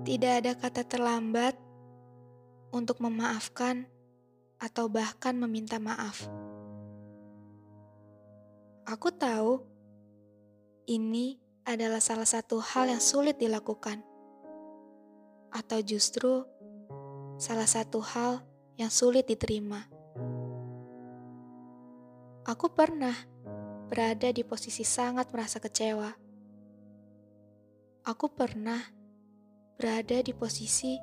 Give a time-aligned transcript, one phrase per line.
[0.00, 1.54] Tidak ada kata terlambat
[2.72, 3.84] untuk memaafkan
[4.56, 6.24] atau bahkan meminta maaf.
[8.88, 9.60] Aku tahu
[10.88, 14.02] ini adalah salah satu hal yang sulit dilakukan,
[15.52, 16.42] atau justru
[17.36, 18.42] salah satu hal
[18.80, 19.84] yang sulit diterima.
[22.48, 23.14] Aku pernah
[23.86, 26.10] berada di posisi sangat merasa kecewa.
[28.08, 28.80] Aku pernah
[29.80, 31.00] berada di posisi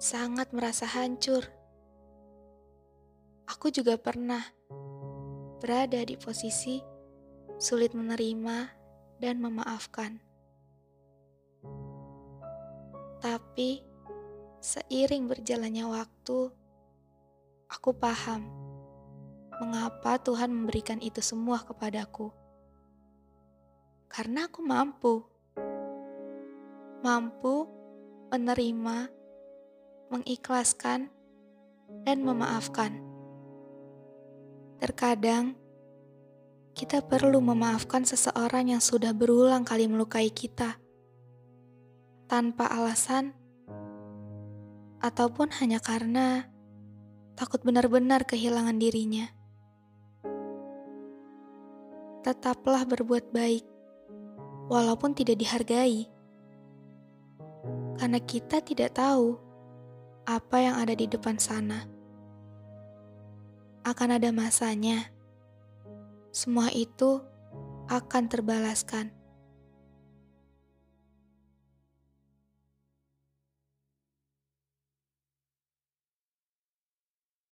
[0.00, 1.44] sangat merasa hancur.
[3.44, 4.40] Aku juga pernah
[5.60, 6.80] berada di posisi
[7.60, 8.72] sulit menerima
[9.20, 10.24] dan memaafkan.
[13.20, 13.84] Tapi
[14.56, 16.48] seiring berjalannya waktu,
[17.68, 18.48] aku paham
[19.60, 22.32] mengapa Tuhan memberikan itu semua kepadaku.
[24.08, 25.20] Karena aku mampu,
[27.04, 27.83] mampu
[28.32, 29.08] menerima,
[30.12, 31.12] mengikhlaskan,
[32.04, 33.00] dan memaafkan.
[34.80, 35.56] Terkadang
[36.74, 40.76] kita perlu memaafkan seseorang yang sudah berulang kali melukai kita
[42.26, 43.30] tanpa alasan
[44.98, 46.48] ataupun hanya karena
[47.38, 49.30] takut benar-benar kehilangan dirinya.
[52.24, 53.64] Tetaplah berbuat baik,
[54.72, 56.08] walaupun tidak dihargai,
[58.04, 59.40] karena kita tidak tahu
[60.28, 61.88] apa yang ada di depan sana.
[63.80, 65.08] Akan ada masanya
[66.28, 67.24] semua itu
[67.88, 69.08] akan terbalaskan.